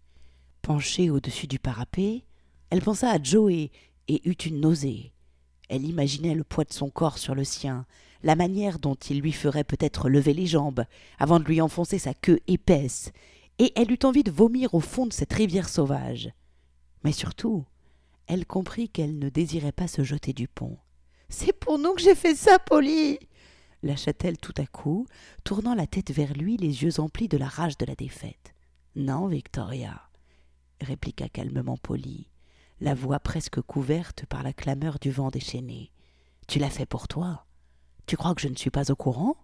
[0.63, 2.23] Penchée au-dessus du parapet,
[2.71, 3.69] elle pensa à Joey
[4.07, 5.13] et eut une nausée.
[5.69, 7.85] Elle imaginait le poids de son corps sur le sien,
[8.23, 10.85] la manière dont il lui ferait peut-être lever les jambes,
[11.19, 13.11] avant de lui enfoncer sa queue épaisse,
[13.61, 16.31] et elle eut envie de vomir au fond de cette rivière sauvage.
[17.03, 17.63] Mais surtout,
[18.25, 20.79] elle comprit qu'elle ne désirait pas se jeter du pont.
[21.29, 23.19] C'est pour nous que j'ai fait ça, Polly
[23.83, 25.05] lâcha-t-elle tout à coup,
[25.43, 28.53] tournant la tête vers lui, les yeux emplis de la rage de la défaite.
[28.95, 30.09] Non, Victoria,
[30.81, 32.27] répliqua calmement Polly,
[32.79, 35.91] la voix presque couverte par la clameur du vent déchaîné.
[36.47, 37.45] Tu l'as fait pour toi.
[38.05, 39.35] Tu crois que je ne suis pas au courant?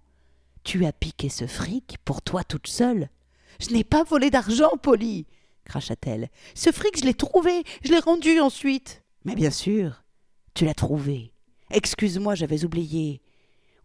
[0.64, 3.10] Tu as piqué ce fric pour toi toute seule?
[3.60, 5.26] Je n'ai pas volé d'argent, Polly
[5.68, 6.30] cracha-t-elle.
[6.56, 9.04] Ce fric, je l'ai trouvé, je l'ai rendu ensuite.
[9.26, 10.04] Mais bien sûr,
[10.54, 11.34] tu l'as trouvé.
[11.70, 13.22] Excuse-moi, j'avais oublié.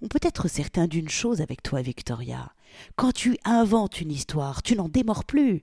[0.00, 2.52] On peut être certain d'une chose avec toi, Victoria.
[2.96, 5.62] Quand tu inventes une histoire, tu n'en démords plus.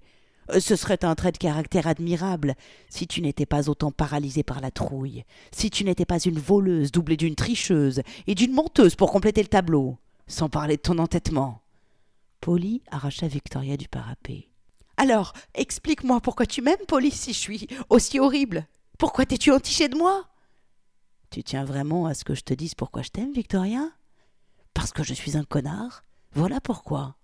[0.51, 2.55] Euh, ce serait un trait de caractère admirable
[2.89, 6.91] si tu n'étais pas autant paralysée par la trouille, si tu n'étais pas une voleuse
[6.91, 11.61] doublée d'une tricheuse et d'une menteuse pour compléter le tableau, sans parler de ton entêtement.
[12.41, 14.49] Polly arracha Victoria du parapet.
[14.97, 18.67] Alors, explique-moi pourquoi tu m'aimes, Polly, si je suis aussi horrible.
[18.97, 20.27] Pourquoi t'es-tu entichée de moi?
[21.29, 23.91] Tu tiens vraiment à ce que je te dise pourquoi je t'aime, Victoria?
[24.73, 26.03] Parce que je suis un connard?
[26.33, 27.17] Voilà pourquoi.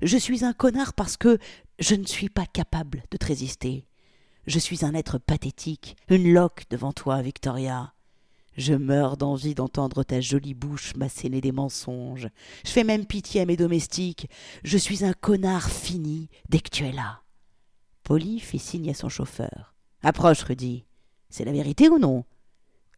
[0.00, 1.38] Je suis un connard parce que
[1.78, 3.86] je ne suis pas capable de te résister.
[4.46, 7.94] Je suis un être pathétique, une loque devant toi, Victoria.
[8.56, 12.28] Je meurs d'envie d'entendre ta jolie bouche m'asséner des mensonges.
[12.64, 14.28] Je fais même pitié à mes domestiques.
[14.62, 17.22] Je suis un connard fini dès que tu es là.
[18.02, 19.74] Polly fit signe à son chauffeur.
[20.02, 20.84] Approche, Rudy.
[21.30, 22.24] C'est la vérité ou non?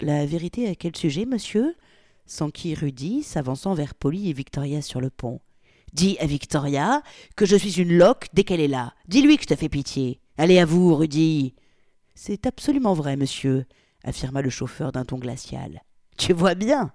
[0.01, 1.77] La vérité à quel sujet, monsieur?
[2.27, 5.41] S'enquit Rudy, s'avançant vers Polly et Victoria sur le pont.
[5.93, 7.03] Dis à Victoria
[7.37, 8.95] que je suis une loque dès qu'elle est là.
[9.07, 10.21] Dis-lui que je te fais pitié.
[10.37, 11.55] Allez à vous, Rudy.
[12.17, 13.67] C'est absolument vrai, monsieur,
[14.05, 15.83] affirma le chauffeur d'un ton glacial.
[16.17, 16.93] Tu vois bien,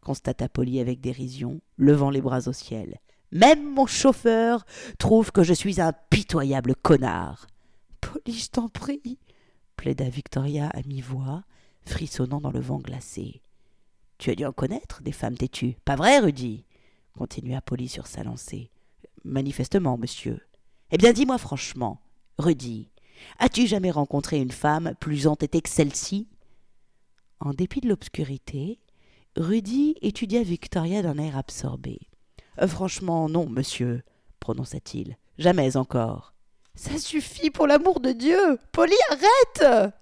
[0.00, 2.98] constata Polly avec dérision, levant les bras au ciel.
[3.32, 4.64] Même mon chauffeur
[4.98, 7.46] trouve que je suis un pitoyable connard.
[8.00, 9.18] Polly, je t'en prie,
[9.76, 11.44] plaida Victoria à mi-voix,
[11.84, 13.42] frissonnant dans le vent glacé.
[14.18, 16.64] Tu as dû en connaître des femmes têtues, pas vrai, Rudy?
[17.16, 18.70] continua Polly sur sa lancée.
[19.24, 20.40] Manifestement, monsieur.
[20.90, 22.00] Eh bien, dis-moi franchement,
[22.38, 22.90] Rudy,
[23.38, 26.28] as-tu jamais rencontré une femme plus entêtée que celle-ci?
[27.44, 28.78] En dépit de l'obscurité,
[29.36, 31.98] Rudy étudia Victoria d'un air absorbé.
[32.60, 34.02] Euh, franchement, non, monsieur,
[34.40, 35.16] prononça-t-il.
[35.38, 36.34] Jamais encore.
[36.74, 38.58] Ça suffit, pour l'amour de Dieu.
[38.70, 39.94] Polly, arrête.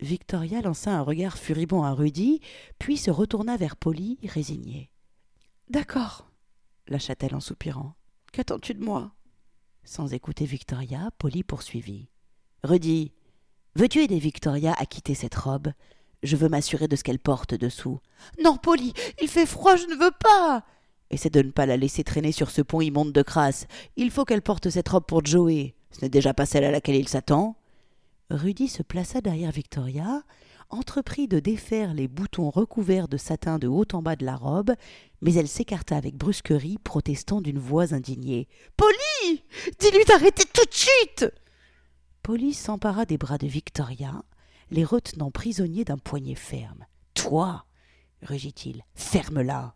[0.00, 2.40] Victoria lança un regard furibond à Rudy,
[2.78, 4.90] puis se retourna vers Polly, résignée.
[5.70, 6.30] D'accord,
[6.88, 7.94] lâcha-t-elle en soupirant.
[8.32, 9.12] Qu'attends-tu de moi?
[9.84, 12.08] Sans écouter Victoria, Polly poursuivit.
[12.62, 13.12] Rudy,
[13.74, 15.68] veux-tu aider Victoria à quitter cette robe?
[16.22, 18.00] Je veux m'assurer de ce qu'elle porte dessous.
[18.42, 20.64] Non, Polly, il fait froid, je ne veux pas.
[21.10, 23.66] Essaie de ne pas la laisser traîner sur ce pont immonde de crasse.
[23.96, 25.74] Il faut qu'elle porte cette robe pour Joey.
[25.90, 27.56] Ce n'est déjà pas celle à laquelle il s'attend.
[28.30, 30.22] Rudy se plaça derrière Victoria,
[30.68, 34.74] entreprit de défaire les boutons recouverts de satin de haut en bas de la robe,
[35.22, 38.48] mais elle s'écarta avec brusquerie, protestant d'une voix indignée.
[38.76, 39.42] Polly
[39.78, 41.26] Dis-lui d'arrêter tout de suite
[42.22, 44.22] Polly s'empara des bras de Victoria,
[44.70, 46.84] les retenant prisonniers d'un poignet ferme.
[47.14, 47.64] Toi
[48.22, 49.74] rugit-il, ferme-la.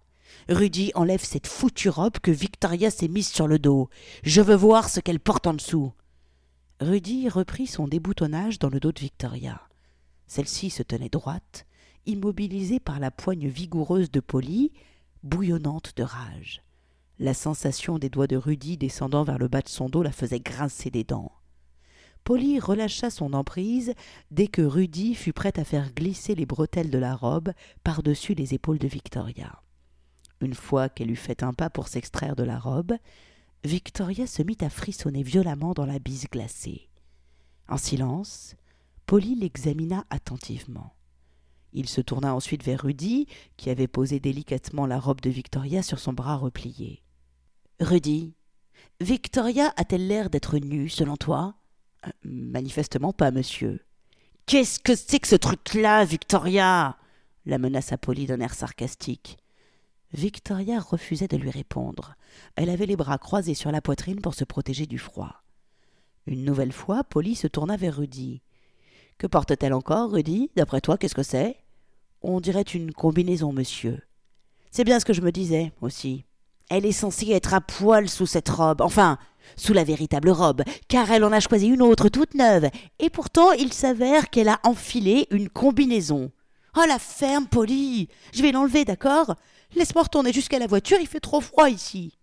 [0.48, 3.88] Rudy enlève cette foutue robe que Victoria s'est mise sur le dos.
[4.24, 5.92] Je veux voir ce qu'elle porte en dessous.
[6.80, 9.60] Rudy reprit son déboutonnage dans le dos de Victoria.
[10.26, 11.66] Celle-ci se tenait droite,
[12.06, 14.72] immobilisée par la poigne vigoureuse de Polly,
[15.22, 16.62] bouillonnante de rage.
[17.18, 20.40] La sensation des doigts de Rudy descendant vers le bas de son dos la faisait
[20.40, 21.30] grincer des dents.
[22.24, 23.94] Polly relâcha son emprise
[24.30, 28.54] dès que Rudy fut prêt à faire glisser les bretelles de la robe par-dessus les
[28.54, 29.60] épaules de Victoria.
[30.40, 32.92] Une fois qu'elle eut fait un pas pour s'extraire de la robe,
[33.64, 36.88] Victoria se mit à frissonner violemment dans la bise glacée.
[37.68, 38.56] En silence,
[39.06, 40.94] Polly l'examina attentivement.
[41.72, 45.98] Il se tourna ensuite vers Rudy, qui avait posé délicatement la robe de Victoria sur
[45.98, 47.02] son bras replié.
[47.80, 48.34] Rudy,
[49.00, 51.54] Victoria a-t-elle l'air d'être nue, selon toi?
[52.24, 53.84] Manifestement pas, monsieur.
[54.46, 56.96] Qu'est-ce que c'est que ce truc-là, Victoria?
[57.46, 59.38] La menaça Polly d'un air sarcastique.
[60.12, 62.16] Victoria refusait de lui répondre.
[62.56, 65.42] Elle avait les bras croisés sur la poitrine pour se protéger du froid.
[66.26, 68.42] Une nouvelle fois, Polly se tourna vers Rudy.
[69.18, 70.50] Que porte-t-elle encore, Rudy?
[70.54, 71.56] D'après toi, qu'est-ce que c'est?
[72.20, 74.02] On dirait une combinaison, monsieur.
[74.70, 76.24] C'est bien ce que je me disais, aussi.
[76.70, 78.80] Elle est censée être à poil sous cette robe.
[78.80, 79.18] Enfin,
[79.56, 83.52] sous la véritable robe, car elle en a choisi une autre toute neuve, et pourtant
[83.52, 86.30] il s'avère qu'elle a enfilé une combinaison.
[86.76, 89.34] Oh la ferme, Polly Je vais l'enlever, d'accord?
[89.74, 92.18] Laisse-moi retourner jusqu'à la voiture, il fait trop froid ici.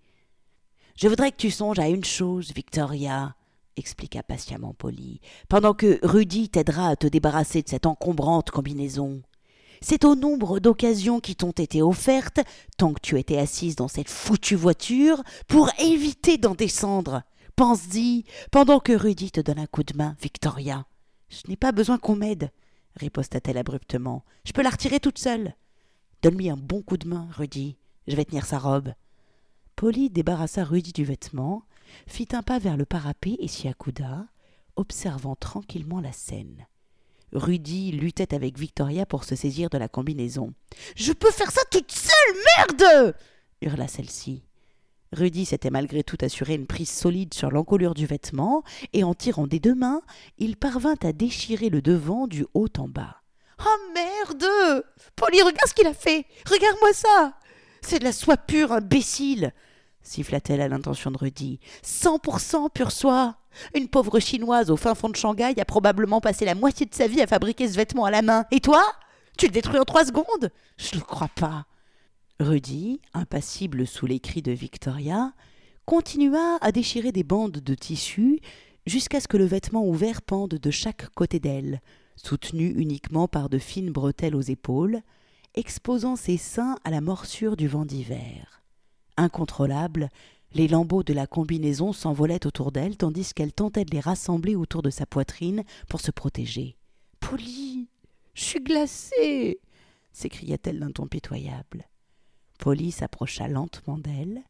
[0.96, 3.36] Je voudrais que tu songes à une chose, Victoria,
[3.78, 9.22] expliqua patiemment Polly, pendant que Rudy t'aidera à te débarrasser de cette encombrante combinaison.
[9.82, 12.42] C'est au nombre d'occasions qui t'ont été offertes,
[12.78, 17.24] tant que tu étais assise dans cette foutue voiture, pour éviter d'en descendre,
[17.56, 20.86] pense-y, pendant que Rudy te donne un coup de main, Victoria.
[21.30, 22.52] Je n'ai pas besoin qu'on m'aide,
[22.96, 24.26] riposta-t-elle abruptement.
[24.46, 25.56] Je peux la retirer toute seule.
[26.22, 27.78] Donne-lui un bon coup de main, Rudy.
[28.08, 28.94] Je vais tenir sa robe.
[29.76, 31.64] Polly débarrassa Rudy du vêtement,
[32.08, 34.26] fit un pas vers le parapet et s'y accouda,
[34.76, 36.68] observant tranquillement la scène.
[37.34, 40.54] Rudy luttait avec Victoria pour se saisir de la combinaison.
[40.96, 43.16] Je peux faire ça toute seule, merde
[43.62, 44.44] hurla celle-ci.
[45.12, 48.64] Rudy s'était malgré tout assuré une prise solide sur l'encolure du vêtement,
[48.94, 50.02] et en tirant des deux mains,
[50.38, 53.22] il parvint à déchirer le devant du haut en bas.
[53.66, 57.34] Oh merde Polly, regarde ce qu'il a fait Regarde-moi ça
[57.82, 59.52] C'est de la soie pure, imbécile
[60.02, 61.60] siffla-t-elle à l'intention de Rudy.
[61.84, 63.38] Cent pour cent pure soie
[63.76, 67.08] Une pauvre chinoise au fin fond de Shanghai a probablement passé la moitié de sa
[67.08, 68.46] vie à fabriquer ce vêtement à la main.
[68.52, 68.84] Et toi?
[69.38, 70.52] Tu le détruis en trois secondes?
[70.78, 71.66] Je ne le crois pas.
[72.40, 75.34] Rudy, impassible sous les cris de Victoria,
[75.86, 78.40] continua à déchirer des bandes de tissu
[78.86, 81.82] jusqu'à ce que le vêtement ouvert pende de chaque côté d'elle,
[82.16, 85.02] soutenu uniquement par de fines bretelles aux épaules,
[85.56, 88.62] exposant ses seins à la morsure du vent d'hiver.
[89.18, 90.10] Incontrôlable,
[90.54, 94.82] les lambeaux de la combinaison s'envolaient autour d'elle tandis qu'elle tentait de les rassembler autour
[94.82, 96.76] de sa poitrine pour se protéger.
[97.20, 97.88] Polly,
[98.34, 99.60] je suis glacée
[100.12, 101.88] s'écria-t-elle d'un ton pitoyable.
[102.58, 104.44] Polly s'approcha lentement d'elle,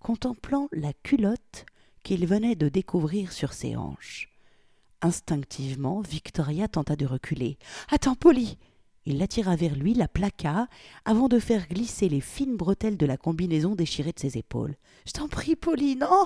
[0.00, 1.66] contemplant la culotte
[2.02, 4.28] qu'il venait de découvrir sur ses hanches.
[5.00, 7.58] Instinctivement, Victoria tenta de reculer.
[7.90, 8.58] Attends, Polly
[9.06, 10.66] Il l'attira vers lui, la plaqua,
[11.04, 14.76] avant de faire glisser les fines bretelles de la combinaison déchirée de ses épaules.
[15.06, 16.24] Je t'en prie, Polly, non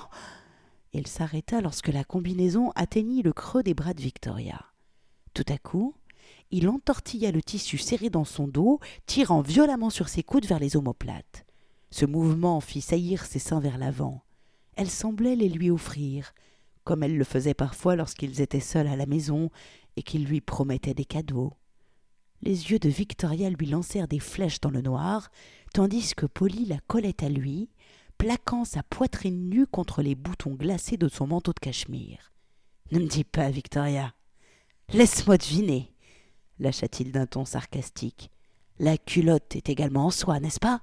[0.93, 4.65] Il s'arrêta lorsque la combinaison atteignit le creux des bras de Victoria.
[5.33, 5.93] Tout à coup,
[6.51, 10.77] il entortilla le tissu serré dans son dos, tirant violemment sur ses coudes vers les
[10.77, 11.45] omoplates.
[11.91, 14.23] Ce mouvement fit saillir ses seins vers l'avant.
[14.75, 16.33] Elle semblait les lui offrir,
[16.85, 19.49] comme elle le faisait parfois lorsqu'ils étaient seuls à la maison
[19.97, 21.53] et qu'il lui promettait des cadeaux.
[22.41, 25.29] Les yeux de Victoria lui lancèrent des flèches dans le noir,
[25.73, 27.69] tandis que Polly la collait à lui,
[28.17, 32.31] plaquant sa poitrine nue contre les boutons glacés de son manteau de cachemire.
[32.91, 34.13] Ne me dis pas, Victoria.
[34.93, 35.91] Laisse-moi deviner
[36.59, 38.31] lâcha-t-il d'un ton sarcastique.
[38.79, 40.81] La culotte est également en soie, n'est-ce pas?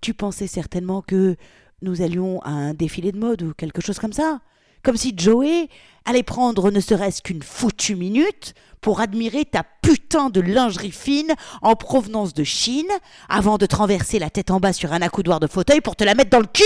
[0.00, 1.36] Tu pensais certainement que
[1.82, 4.40] nous allions à un défilé de mode ou quelque chose comme ça?
[4.86, 5.68] Comme si Joey
[6.04, 11.74] allait prendre ne serait-ce qu'une foutue minute pour admirer ta putain de lingerie fine en
[11.74, 12.92] provenance de Chine
[13.28, 16.04] avant de te renverser la tête en bas sur un accoudoir de fauteuil pour te
[16.04, 16.62] la mettre dans le cul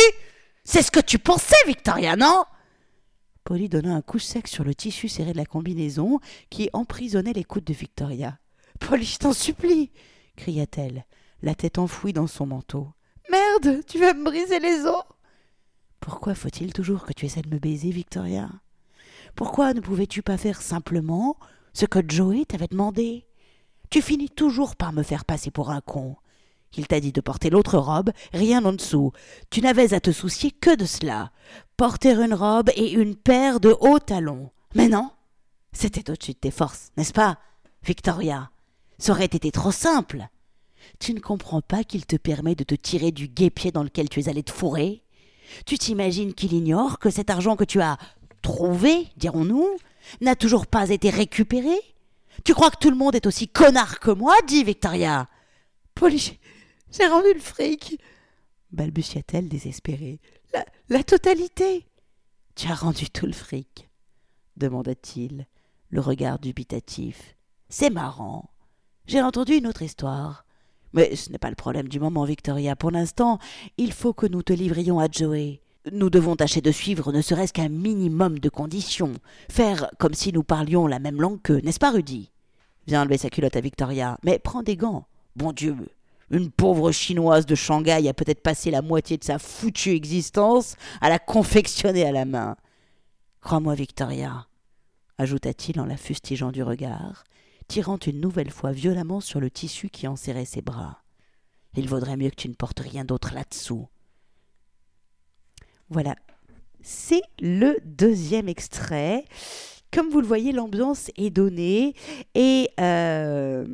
[0.65, 2.45] C'est ce que tu pensais, Victoria, non?
[3.43, 7.45] Polly donna un coup sec sur le tissu serré de la combinaison qui emprisonnait les
[7.45, 8.37] coudes de Victoria.
[8.81, 9.93] Polly, je t'en supplie
[10.37, 11.07] cria-t-elle,
[11.41, 12.87] la tête enfouie dans son manteau.
[13.31, 15.05] Merde, tu vas me briser les os
[16.01, 18.49] Pourquoi faut-il toujours que tu essaies de me baiser, Victoria?
[19.37, 21.37] Pourquoi ne pouvais-tu pas faire simplement
[21.73, 23.27] ce que Joey t'avait demandé?
[23.91, 26.17] Tu finis toujours par me faire passer pour un con.
[26.77, 29.13] Il t'a dit de porter l'autre robe, rien en dessous.
[29.51, 31.33] Tu n'avais à te soucier que de cela.
[31.77, 34.51] Porter une robe et une paire de hauts talons.
[34.75, 35.11] Mais non,
[35.73, 37.39] c'était au-dessus de tes forces, n'est-ce pas,
[37.83, 38.51] Victoria?
[38.99, 40.29] Ça aurait été trop simple.
[40.99, 44.21] Tu ne comprends pas qu'il te permet de te tirer du guépier dans lequel tu
[44.21, 45.03] es allé te fourrer?
[45.67, 47.99] Tu t'imagines qu'il ignore que cet argent que tu as
[48.43, 49.77] trouvé, dirons-nous,
[50.21, 51.77] n'a toujours pas été récupéré?
[52.45, 55.29] Tu crois que tout le monde est aussi connard que moi dit Victoria.
[55.95, 56.39] Polly,
[56.91, 57.99] j'ai rendu le fric
[58.73, 60.21] balbutia-t-elle désespérée.
[60.53, 61.87] La, la totalité
[62.55, 63.91] Tu as rendu tout le fric
[64.57, 65.47] demanda-t-il,
[65.89, 67.37] le regard dubitatif.
[67.69, 68.51] C'est marrant.
[69.07, 70.45] J'ai entendu une autre histoire.
[70.93, 72.77] Mais ce n'est pas le problème du moment, Victoria.
[72.77, 73.39] Pour l'instant,
[73.79, 75.61] il faut que nous te livrions à Joey.
[75.93, 79.15] Nous devons tâcher de suivre ne serait-ce qu'un minimum de conditions.
[79.49, 82.31] Faire comme si nous parlions la même langue qu'eux, n'est-ce pas, Rudy?
[82.87, 84.19] Viens enlever sa culotte à Victoria.
[84.23, 85.07] Mais prends des gants.
[85.37, 85.77] Bon Dieu,
[86.31, 91.09] une pauvre chinoise de Shanghai a peut-être passé la moitié de sa foutue existence à
[91.09, 92.57] la confectionner à la main.
[93.41, 94.47] Crois-moi, Victoria,
[95.19, 97.25] ajouta-t-il en la fustigeant du regard,
[97.71, 101.05] tirant une nouvelle fois violemment sur le tissu qui enserrait ses bras.
[101.77, 103.87] Il vaudrait mieux que tu ne portes rien d'autre là-dessous.
[105.89, 106.17] Voilà,
[106.83, 109.25] c'est le deuxième extrait
[109.93, 111.95] comme vous le voyez, l'ambiance est donnée.
[112.37, 113.67] Et, euh,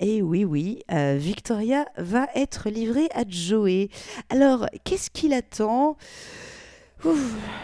[0.00, 3.88] oui, oui, euh, Victoria va être livrée à Joey.
[4.28, 5.96] Alors, qu'est-ce qu'il attend?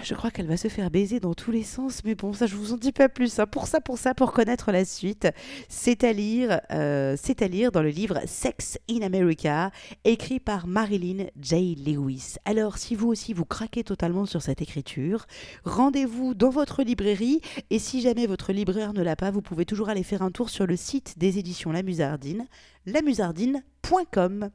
[0.03, 2.55] Je crois qu'elle va se faire baiser dans tous les sens, mais bon, ça je
[2.55, 3.39] vous en dis pas plus.
[3.39, 3.47] Hein.
[3.47, 5.29] Pour ça, pour ça, pour connaître la suite,
[5.69, 9.71] c'est à lire, euh, c'est à lire dans le livre Sex in America,
[10.05, 11.75] écrit par Marilyn J.
[11.75, 12.37] Lewis.
[12.45, 15.27] Alors, si vous aussi vous craquez totalement sur cette écriture,
[15.65, 19.89] rendez-vous dans votre librairie, et si jamais votre libraire ne l'a pas, vous pouvez toujours
[19.89, 22.47] aller faire un tour sur le site des éditions La Musardine,
[22.87, 24.51] lamusardine.com.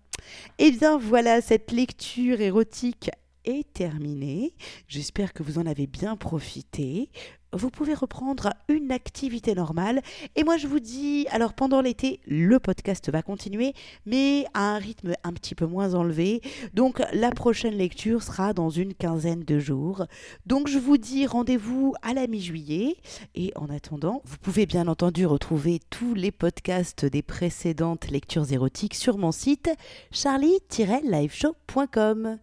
[0.59, 3.09] Et eh bien voilà, cette lecture érotique
[3.45, 4.55] est terminée.
[4.87, 7.09] J'espère que vous en avez bien profité.
[7.53, 10.01] Vous pouvez reprendre une activité normale.
[10.35, 13.73] Et moi, je vous dis, alors pendant l'été, le podcast va continuer,
[14.05, 16.41] mais à un rythme un petit peu moins enlevé.
[16.73, 20.05] Donc, la prochaine lecture sera dans une quinzaine de jours.
[20.45, 22.95] Donc, je vous dis rendez-vous à la mi-juillet.
[23.35, 28.95] Et en attendant, vous pouvez bien entendu retrouver tous les podcasts des précédentes lectures érotiques
[28.95, 29.69] sur mon site
[30.11, 32.37] charlie-liveshow.com.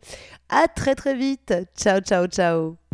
[0.48, 1.52] À très très vite.
[1.76, 2.87] Ciao, ciao, ciao.